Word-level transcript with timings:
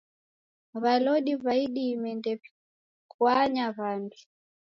W'alodi 0.81 1.33
wa 1.43 1.53
idime 1.65 2.09
niw'ekwanya 2.19 3.65
w'andu. 3.77 4.19